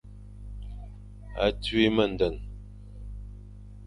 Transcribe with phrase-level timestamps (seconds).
[1.45, 2.41] A tui mendene.